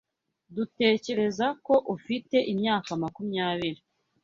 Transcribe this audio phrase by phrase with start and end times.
[0.55, 3.79] Dutekereza ko ufite imyaka makumyabiri.